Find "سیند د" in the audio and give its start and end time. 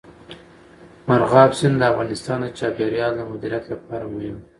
1.59-1.83